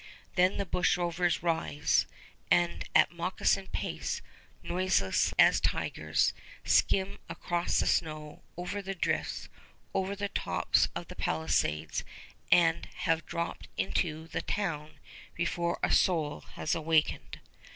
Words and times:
Then 0.33 0.57
the 0.57 0.65
bushrovers 0.65 1.43
rise, 1.43 2.07
and 2.49 2.85
at 2.95 3.11
moccasin 3.11 3.67
pace, 3.67 4.23
noiseless 4.63 5.31
as 5.37 5.59
tigers, 5.61 6.33
skim 6.65 7.19
across 7.29 7.79
the 7.81 7.85
snow, 7.85 8.41
over 8.57 8.81
the 8.81 8.95
drifts, 8.95 9.47
over 9.93 10.15
the 10.15 10.29
tops 10.29 10.87
of 10.95 11.07
the 11.07 11.15
palisades, 11.15 12.03
and 12.51 12.87
have 12.95 13.27
dropped 13.27 13.67
into 13.77 14.25
the 14.27 14.41
town 14.41 14.97
before 15.35 15.77
a 15.83 15.91
soul 15.91 16.39
has 16.55 16.73
awakened. 16.73 17.39